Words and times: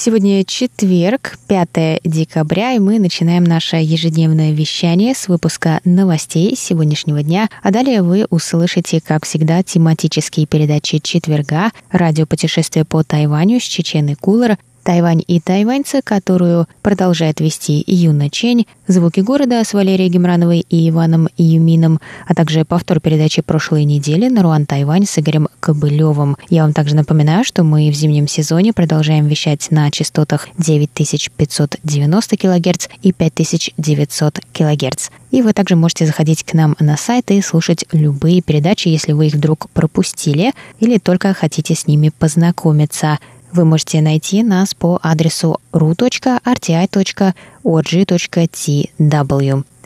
Сегодня 0.00 0.44
четверг, 0.44 1.36
5 1.48 2.02
декабря, 2.04 2.74
и 2.74 2.78
мы 2.78 3.00
начинаем 3.00 3.42
наше 3.42 3.78
ежедневное 3.78 4.52
вещание 4.52 5.12
с 5.12 5.26
выпуска 5.26 5.80
новостей 5.84 6.54
сегодняшнего 6.56 7.20
дня. 7.24 7.48
А 7.64 7.72
далее 7.72 8.02
вы 8.02 8.24
услышите, 8.30 9.00
как 9.00 9.24
всегда, 9.24 9.64
тематические 9.64 10.46
передачи 10.46 11.00
четверга, 11.00 11.72
радиопутешествие 11.90 12.84
по 12.84 13.02
Тайваню 13.02 13.58
с 13.58 13.64
Чеченой 13.64 14.14
Кулер, 14.14 14.56
Тайвань 14.88 15.22
и 15.26 15.38
тайваньцы, 15.38 16.00
которую 16.02 16.66
продолжает 16.80 17.40
вести 17.40 17.84
Юна 17.86 18.30
Чень, 18.30 18.66
«Звуки 18.86 19.20
города» 19.20 19.62
с 19.62 19.74
Валерией 19.74 20.08
Гемрановой 20.08 20.60
и 20.60 20.88
Иваном 20.88 21.28
Юмином, 21.36 22.00
а 22.26 22.34
также 22.34 22.64
повтор 22.64 22.98
передачи 22.98 23.42
прошлой 23.42 23.84
недели 23.84 24.28
«Наруан 24.28 24.64
Тайвань» 24.64 25.04
с 25.04 25.18
Игорем 25.18 25.48
Кобылевым. 25.60 26.38
Я 26.48 26.62
вам 26.62 26.72
также 26.72 26.96
напоминаю, 26.96 27.44
что 27.44 27.64
мы 27.64 27.90
в 27.90 27.94
зимнем 27.94 28.26
сезоне 28.26 28.72
продолжаем 28.72 29.26
вещать 29.26 29.70
на 29.70 29.90
частотах 29.90 30.48
9590 30.56 32.36
кГц 32.38 32.88
и 33.02 33.12
5900 33.12 34.40
кГц. 34.54 35.10
И 35.32 35.42
вы 35.42 35.52
также 35.52 35.76
можете 35.76 36.06
заходить 36.06 36.44
к 36.44 36.54
нам 36.54 36.74
на 36.80 36.96
сайт 36.96 37.30
и 37.30 37.42
слушать 37.42 37.84
любые 37.92 38.40
передачи, 38.40 38.88
если 38.88 39.12
вы 39.12 39.26
их 39.26 39.34
вдруг 39.34 39.68
пропустили 39.68 40.54
или 40.80 40.96
только 40.96 41.34
хотите 41.34 41.74
с 41.74 41.86
ними 41.86 42.10
познакомиться– 42.18 43.18
вы 43.52 43.64
можете 43.64 44.00
найти 44.00 44.42
нас 44.42 44.74
по 44.74 44.98
адресу 45.02 45.60
ru.rti.org.tw. 45.72 46.04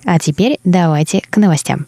А 0.05 0.19
теперь 0.19 0.59
давайте 0.65 1.23
к 1.29 1.37
новостям. 1.37 1.87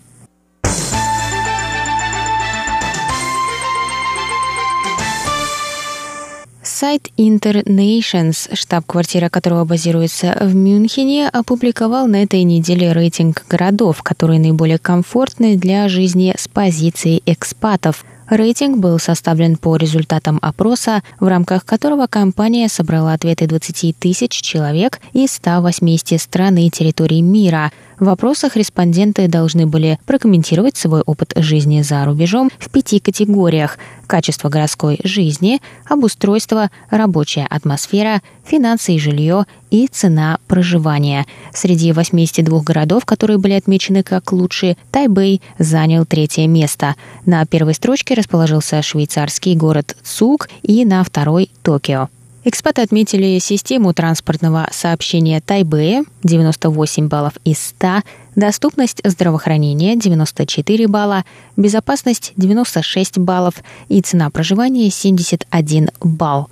Сайт 6.62 7.08
Internations, 7.16 8.54
штаб-квартира 8.54 9.28
которого 9.28 9.64
базируется 9.64 10.36
в 10.40 10.54
Мюнхене, 10.54 11.28
опубликовал 11.28 12.06
на 12.06 12.22
этой 12.22 12.42
неделе 12.42 12.92
рейтинг 12.92 13.44
городов, 13.48 14.02
которые 14.02 14.40
наиболее 14.40 14.78
комфортны 14.78 15.56
для 15.56 15.88
жизни 15.88 16.34
с 16.36 16.48
позиции 16.48 17.22
экспатов– 17.26 18.04
Рейтинг 18.28 18.78
был 18.78 18.98
составлен 18.98 19.56
по 19.56 19.76
результатам 19.76 20.38
опроса, 20.40 21.02
в 21.20 21.26
рамках 21.26 21.64
которого 21.64 22.06
компания 22.06 22.68
собрала 22.68 23.12
ответы 23.12 23.46
20 23.46 23.96
тысяч 23.98 24.30
человек 24.30 25.00
из 25.12 25.32
180 25.32 26.20
стран 26.20 26.56
и 26.56 26.70
территорий 26.70 27.22
мира– 27.22 27.72
в 27.98 28.04
вопросах 28.06 28.56
респонденты 28.56 29.28
должны 29.28 29.66
были 29.66 29.98
прокомментировать 30.06 30.76
свой 30.76 31.02
опыт 31.02 31.32
жизни 31.36 31.82
за 31.82 32.04
рубежом 32.04 32.50
в 32.58 32.70
пяти 32.70 33.00
категориях– 33.00 33.78
качество 34.06 34.48
городской 34.48 35.00
жизни, 35.02 35.60
обустройство, 35.88 36.70
рабочая 36.90 37.46
атмосфера, 37.48 38.22
финансы 38.44 38.94
и 38.94 38.98
жилье 38.98 39.46
и 39.70 39.88
цена 39.88 40.38
проживания. 40.46 41.26
Среди 41.52 41.92
82 41.92 42.60
городов, 42.60 43.04
которые 43.04 43.38
были 43.38 43.54
отмечены 43.54 44.02
как 44.02 44.32
лучшие, 44.32 44.76
Тайбэй 44.92 45.42
занял 45.58 46.04
третье 46.06 46.46
место. 46.46 46.94
На 47.26 47.44
первой 47.46 47.74
строчке 47.74 48.14
расположился 48.14 48.82
швейцарский 48.82 49.56
город 49.56 49.96
Цуг 50.02 50.48
и 50.62 50.84
на 50.84 51.02
второй– 51.02 51.50
Токио. 51.62 52.08
Эксперты 52.46 52.82
отметили 52.82 53.38
систему 53.38 53.94
транспортного 53.94 54.68
сообщения 54.70 55.40
Тайбэя 55.40 56.04
98 56.24 57.08
баллов 57.08 57.32
из 57.44 57.58
100, 57.58 58.02
доступность 58.36 59.00
здравоохранения 59.02 59.96
94 59.96 60.86
балла, 60.86 61.24
безопасность 61.56 62.34
96 62.36 63.16
баллов 63.18 63.54
и 63.88 64.02
цена 64.02 64.28
проживания 64.28 64.90
71 64.90 65.88
балл. 66.02 66.50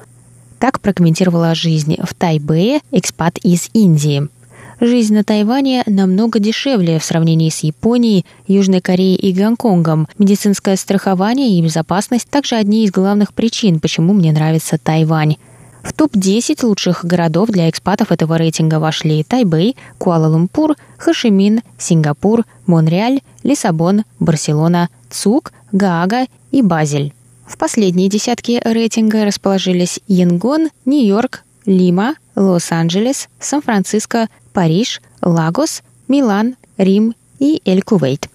Так 0.58 0.80
прокомментировала 0.80 1.54
жизнь 1.54 1.98
в 2.02 2.14
Тайбэе 2.14 2.80
экспат 2.90 3.36
из 3.42 3.68
Индии. 3.74 4.28
Жизнь 4.80 5.14
на 5.14 5.24
Тайване 5.24 5.82
намного 5.86 6.38
дешевле 6.38 6.98
в 6.98 7.04
сравнении 7.04 7.50
с 7.50 7.62
Японией, 7.62 8.24
Южной 8.46 8.80
Кореей 8.80 9.16
и 9.16 9.32
Гонконгом. 9.34 10.08
Медицинское 10.18 10.76
страхование 10.76 11.58
и 11.58 11.62
безопасность 11.62 12.30
также 12.30 12.54
одни 12.54 12.86
из 12.86 12.90
главных 12.90 13.34
причин, 13.34 13.78
почему 13.78 14.14
мне 14.14 14.32
нравится 14.32 14.78
Тайвань. 14.78 15.36
В 15.82 15.92
топ-10 15.92 16.64
лучших 16.64 17.04
городов 17.04 17.48
для 17.50 17.68
экспатов 17.68 18.12
этого 18.12 18.36
рейтинга 18.36 18.78
вошли 18.78 19.24
Тайбэй, 19.24 19.76
Куала-Лумпур, 19.98 20.76
Хашимин, 20.96 21.62
Сингапур, 21.76 22.44
Монреаль, 22.66 23.20
Лиссабон, 23.42 24.04
Барселона, 24.20 24.88
Цук, 25.10 25.52
Гаага 25.72 26.26
и 26.52 26.62
Базель. 26.62 27.12
В 27.46 27.58
последней 27.58 28.08
десятке 28.08 28.60
рейтинга 28.64 29.24
расположились 29.24 30.00
Янгон, 30.06 30.70
Нью-Йорк, 30.84 31.44
Лима, 31.66 32.14
Лос-Анджелес, 32.36 33.28
Сан-Франциско, 33.40 34.28
Париж, 34.52 35.02
Лагос, 35.20 35.82
Милан, 36.08 36.56
Рим 36.78 37.14
и 37.38 37.60
Эль-Кувейт. 37.64 38.31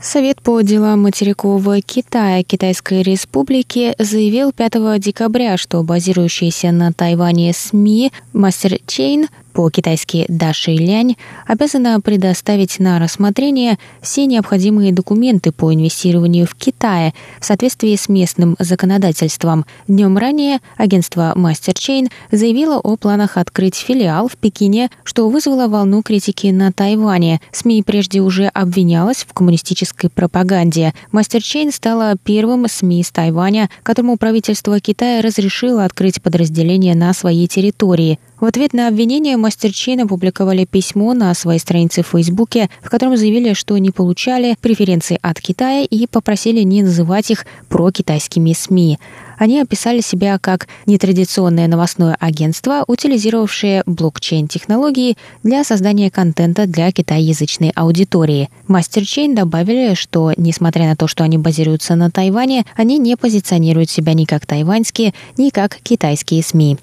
Совет 0.00 0.40
по 0.40 0.60
делам 0.60 1.02
материкового 1.02 1.80
Китая 1.80 2.44
Китайской 2.44 3.02
Республики 3.02 3.94
заявил 3.98 4.52
5 4.52 5.00
декабря, 5.00 5.56
что 5.56 5.82
базирующиеся 5.82 6.70
на 6.70 6.92
Тайване 6.92 7.52
СМИ 7.52 8.12
Master 8.32 8.78
Chain 8.86 9.26
по-китайски 9.52 10.24
Даши 10.28 10.72
Лянь, 10.72 11.16
обязана 11.46 12.00
предоставить 12.00 12.78
на 12.78 12.98
рассмотрение 12.98 13.78
все 14.00 14.26
необходимые 14.26 14.92
документы 14.92 15.52
по 15.52 15.72
инвестированию 15.72 16.46
в 16.46 16.54
Китае 16.54 17.14
в 17.40 17.44
соответствии 17.44 17.94
с 17.96 18.08
местным 18.08 18.56
законодательством. 18.58 19.64
Днем 19.86 20.16
ранее 20.18 20.60
агентство 20.76 21.32
MasterChain 21.36 22.10
заявило 22.30 22.78
о 22.78 22.96
планах 22.96 23.36
открыть 23.36 23.76
филиал 23.76 24.28
в 24.28 24.36
Пекине, 24.36 24.90
что 25.04 25.28
вызвало 25.28 25.68
волну 25.68 26.02
критики 26.02 26.48
на 26.48 26.72
Тайване. 26.72 27.40
СМИ 27.52 27.82
прежде 27.82 28.20
уже 28.20 28.46
обвинялась 28.46 29.26
в 29.28 29.32
коммунистической 29.32 30.10
пропаганде. 30.10 30.94
MasterChain 31.12 31.72
стала 31.72 32.14
первым 32.22 32.66
СМИ 32.68 33.00
из 33.00 33.10
Тайваня, 33.10 33.70
которому 33.82 34.16
правительство 34.16 34.80
Китая 34.80 35.22
разрешило 35.22 35.84
открыть 35.84 36.22
подразделение 36.22 36.94
на 36.94 37.12
своей 37.12 37.46
территории. 37.46 38.18
В 38.40 38.44
ответ 38.44 38.72
на 38.72 38.86
обвинение 38.86 39.36
Мастер 39.36 39.72
Чейн 39.72 40.02
опубликовали 40.02 40.64
письмо 40.64 41.12
на 41.12 41.34
своей 41.34 41.58
странице 41.58 42.04
в 42.04 42.06
Фейсбуке, 42.06 42.70
в 42.82 42.88
котором 42.88 43.16
заявили, 43.16 43.52
что 43.52 43.76
не 43.78 43.90
получали 43.90 44.56
преференции 44.60 45.18
от 45.20 45.40
Китая 45.40 45.84
и 45.84 46.06
попросили 46.06 46.60
не 46.60 46.82
называть 46.84 47.32
их 47.32 47.46
прокитайскими 47.68 48.52
СМИ. 48.52 49.00
Они 49.38 49.60
описали 49.60 50.00
себя 50.00 50.38
как 50.38 50.68
нетрадиционное 50.86 51.66
новостное 51.66 52.16
агентство, 52.20 52.84
утилизировавшее 52.86 53.82
блокчейн-технологии 53.86 55.16
для 55.42 55.64
создания 55.64 56.08
контента 56.08 56.68
для 56.68 56.92
китайязычной 56.92 57.70
аудитории. 57.74 58.50
Мастер 58.68 59.04
Чейн 59.04 59.34
добавили, 59.34 59.94
что, 59.94 60.32
несмотря 60.36 60.84
на 60.84 60.94
то, 60.94 61.08
что 61.08 61.24
они 61.24 61.38
базируются 61.38 61.96
на 61.96 62.08
Тайване, 62.08 62.66
они 62.76 62.98
не 62.98 63.16
позиционируют 63.16 63.90
себя 63.90 64.14
ни 64.14 64.26
как 64.26 64.46
тайваньские, 64.46 65.12
ни 65.36 65.50
как 65.50 65.76
китайские 65.82 66.44
СМИ. 66.44 66.78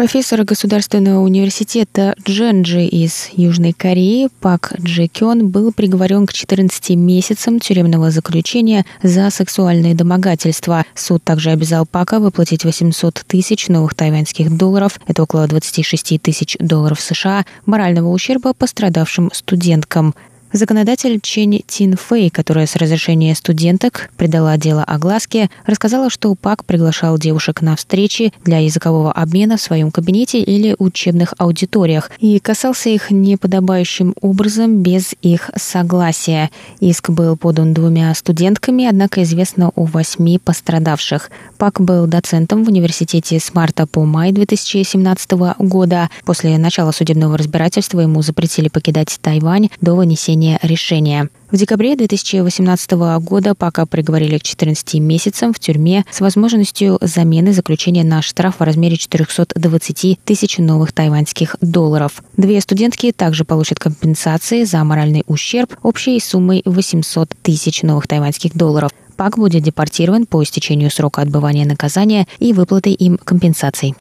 Профессор 0.00 0.44
Государственного 0.44 1.20
университета 1.20 2.14
Дженджи 2.26 2.86
из 2.86 3.28
Южной 3.34 3.74
Кореи 3.74 4.30
Пак 4.40 4.72
Джи 4.80 5.08
Кён 5.08 5.50
был 5.50 5.74
приговорен 5.74 6.26
к 6.26 6.32
14 6.32 6.96
месяцам 6.96 7.60
тюремного 7.60 8.10
заключения 8.10 8.86
за 9.02 9.28
сексуальные 9.28 9.94
домогательства. 9.94 10.86
Суд 10.94 11.22
также 11.22 11.50
обязал 11.50 11.84
Пака 11.84 12.18
выплатить 12.18 12.64
800 12.64 13.24
тысяч 13.26 13.68
новых 13.68 13.94
тайваньских 13.94 14.56
долларов, 14.56 14.98
это 15.06 15.22
около 15.22 15.46
26 15.46 16.18
тысяч 16.22 16.56
долларов 16.58 16.98
США, 16.98 17.44
морального 17.66 18.08
ущерба 18.08 18.54
пострадавшим 18.54 19.28
студенткам. 19.34 20.14
Законодатель 20.52 21.20
Чен 21.22 21.60
Тин 21.64 21.96
Фэй, 21.96 22.28
которая 22.28 22.66
с 22.66 22.74
разрешения 22.74 23.36
студенток 23.36 24.10
придала 24.16 24.56
дело 24.56 24.82
огласке, 24.82 25.48
рассказала, 25.64 26.10
что 26.10 26.34
ПАК 26.34 26.64
приглашал 26.64 27.18
девушек 27.18 27.62
на 27.62 27.76
встречи 27.76 28.32
для 28.44 28.58
языкового 28.58 29.12
обмена 29.12 29.56
в 29.56 29.60
своем 29.60 29.92
кабинете 29.92 30.40
или 30.40 30.74
учебных 30.76 31.34
аудиториях 31.38 32.10
и 32.18 32.40
касался 32.40 32.90
их 32.90 33.12
неподобающим 33.12 34.14
образом 34.20 34.82
без 34.82 35.14
их 35.22 35.50
согласия. 35.56 36.50
Иск 36.80 37.10
был 37.10 37.36
подан 37.36 37.72
двумя 37.72 38.12
студентками, 38.14 38.86
однако 38.86 39.22
известно 39.22 39.70
о 39.76 39.84
восьми 39.84 40.40
пострадавших. 40.40 41.30
ПАК 41.58 41.80
был 41.80 42.08
доцентом 42.08 42.64
в 42.64 42.68
университете 42.68 43.38
с 43.38 43.54
марта 43.54 43.86
по 43.86 44.04
май 44.04 44.32
2017 44.32 45.30
года. 45.58 46.10
После 46.24 46.58
начала 46.58 46.90
судебного 46.90 47.38
разбирательства 47.38 48.00
ему 48.00 48.20
запретили 48.22 48.68
покидать 48.68 49.16
Тайвань 49.22 49.70
до 49.80 49.94
вынесения 49.94 50.39
вынесения 50.40 50.58
решения. 50.62 51.28
В 51.50 51.56
декабре 51.56 51.96
2018 51.96 52.92
года 53.20 53.54
пока 53.54 53.84
приговорили 53.86 54.38
к 54.38 54.42
14 54.42 54.94
месяцам 55.00 55.52
в 55.52 55.58
тюрьме 55.58 56.04
с 56.10 56.20
возможностью 56.20 56.98
замены 57.00 57.52
заключения 57.52 58.04
на 58.04 58.22
штраф 58.22 58.56
в 58.60 58.62
размере 58.62 58.96
420 58.96 60.20
тысяч 60.24 60.58
новых 60.58 60.92
тайваньских 60.92 61.56
долларов. 61.60 62.22
Две 62.36 62.60
студентки 62.60 63.12
также 63.12 63.44
получат 63.44 63.80
компенсации 63.80 64.64
за 64.64 64.82
моральный 64.84 65.24
ущерб 65.26 65.76
общей 65.82 66.20
суммой 66.20 66.62
800 66.64 67.30
тысяч 67.42 67.82
новых 67.82 68.06
тайваньских 68.06 68.56
долларов. 68.56 68.92
Пак 69.16 69.36
будет 69.36 69.62
депортирован 69.62 70.26
по 70.26 70.42
истечению 70.42 70.90
срока 70.90 71.20
отбывания 71.22 71.66
наказания 71.66 72.26
и 72.38 72.52
выплаты 72.52 72.90
им 72.90 73.18
компенсаций. 73.18 73.94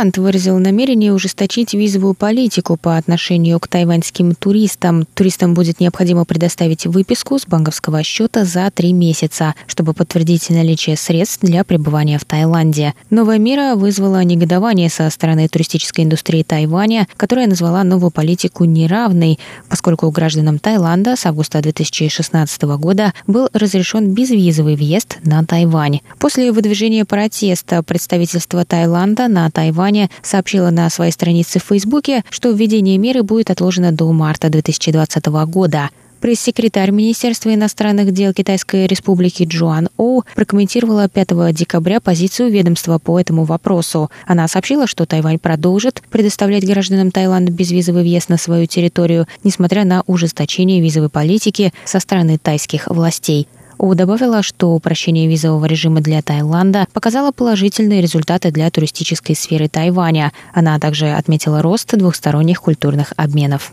Таиланд 0.00 0.16
выразил 0.16 0.58
намерение 0.58 1.12
ужесточить 1.12 1.74
визовую 1.74 2.14
политику 2.14 2.78
по 2.78 2.96
отношению 2.96 3.60
к 3.60 3.68
тайваньским 3.68 4.34
туристам. 4.34 5.04
Туристам 5.12 5.52
будет 5.52 5.78
необходимо 5.78 6.24
предоставить 6.24 6.86
выписку 6.86 7.38
с 7.38 7.44
банковского 7.46 8.02
счета 8.02 8.46
за 8.46 8.70
три 8.70 8.94
месяца, 8.94 9.54
чтобы 9.66 9.92
подтвердить 9.92 10.48
наличие 10.48 10.96
средств 10.96 11.40
для 11.42 11.64
пребывания 11.64 12.18
в 12.18 12.24
Таиланде. 12.24 12.94
Новая 13.10 13.36
мера 13.36 13.74
вызвала 13.74 14.24
негодование 14.24 14.88
со 14.88 15.10
стороны 15.10 15.48
туристической 15.48 16.04
индустрии 16.04 16.44
Тайваня, 16.44 17.06
которая 17.18 17.46
назвала 17.46 17.84
новую 17.84 18.10
политику 18.10 18.64
неравной, 18.64 19.38
поскольку 19.68 20.10
гражданам 20.10 20.58
Таиланда 20.58 21.14
с 21.14 21.26
августа 21.26 21.60
2016 21.60 22.62
года 22.62 23.12
был 23.26 23.50
разрешен 23.52 24.14
безвизовый 24.14 24.76
въезд 24.76 25.18
на 25.24 25.44
Тайвань. 25.44 26.00
После 26.18 26.52
выдвижения 26.52 27.04
протеста 27.04 27.82
представительство 27.82 28.64
Таиланда 28.64 29.28
на 29.28 29.50
Тайвань 29.50 29.89
Тайваня 29.90 30.08
сообщила 30.22 30.70
на 30.70 30.88
своей 30.88 31.10
странице 31.10 31.58
в 31.58 31.64
Фейсбуке, 31.64 32.22
что 32.30 32.50
введение 32.50 32.96
меры 32.96 33.24
будет 33.24 33.50
отложено 33.50 33.90
до 33.90 34.12
марта 34.12 34.48
2020 34.48 35.26
года. 35.48 35.90
Пресс-секретарь 36.20 36.90
Министерства 36.92 37.52
иностранных 37.52 38.12
дел 38.12 38.32
Китайской 38.32 38.86
Республики 38.86 39.42
Джоан 39.42 39.88
Оу 39.96 40.22
прокомментировала 40.36 41.08
5 41.08 41.52
декабря 41.52 41.98
позицию 41.98 42.50
ведомства 42.50 42.98
по 42.98 43.18
этому 43.18 43.44
вопросу. 43.44 44.10
Она 44.26 44.46
сообщила, 44.46 44.86
что 44.86 45.06
Тайвань 45.06 45.38
продолжит 45.38 46.02
предоставлять 46.10 46.64
гражданам 46.66 47.10
Таиланда 47.10 47.50
безвизовый 47.50 48.02
въезд 48.02 48.28
на 48.28 48.36
свою 48.36 48.66
территорию, 48.66 49.26
несмотря 49.42 49.84
на 49.84 50.04
ужесточение 50.06 50.80
визовой 50.80 51.08
политики 51.08 51.72
со 51.84 51.98
стороны 51.98 52.38
тайских 52.38 52.86
властей. 52.86 53.48
У 53.82 53.94
добавила, 53.94 54.42
что 54.42 54.74
упрощение 54.74 55.26
визового 55.26 55.64
режима 55.64 56.02
для 56.02 56.20
Таиланда 56.20 56.86
показало 56.92 57.32
положительные 57.32 58.02
результаты 58.02 58.50
для 58.50 58.70
туристической 58.70 59.34
сферы 59.34 59.68
Тайваня. 59.68 60.32
Она 60.52 60.78
также 60.78 61.10
отметила 61.10 61.62
рост 61.62 61.96
двухсторонних 61.96 62.60
культурных 62.60 63.14
обменов. 63.16 63.72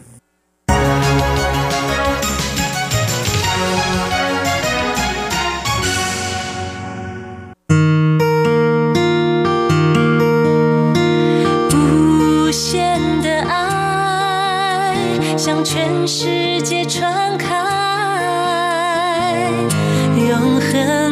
很。 20.74 21.07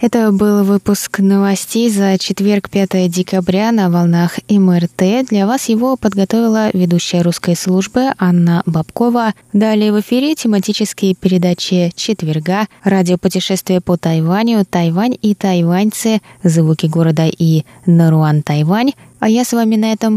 Это 0.00 0.30
был 0.30 0.62
выпуск 0.62 1.18
новостей 1.18 1.90
за 1.90 2.18
четверг, 2.18 2.70
5 2.70 3.10
декабря 3.10 3.72
на 3.72 3.90
волнах 3.90 4.38
МРТ. 4.48 5.26
Для 5.28 5.44
вас 5.44 5.68
его 5.68 5.96
подготовила 5.96 6.70
ведущая 6.72 7.22
русской 7.22 7.56
службы 7.56 8.12
Анна 8.16 8.62
Бабкова. 8.64 9.34
Далее 9.52 9.92
в 9.92 9.98
эфире 10.00 10.36
тематические 10.36 11.16
передачи 11.16 11.90
четверга, 11.96 12.68
радиопутешествие 12.84 13.80
по 13.80 13.96
Тайваню, 13.96 14.64
Тайвань 14.64 15.16
и 15.20 15.34
тайваньцы, 15.34 16.20
звуки 16.44 16.86
города 16.86 17.26
и 17.26 17.64
Наруан, 17.84 18.42
Тайвань. 18.42 18.92
А 19.18 19.28
я 19.28 19.44
с 19.44 19.52
вами 19.52 19.74
на 19.74 19.92
этом 19.92 20.16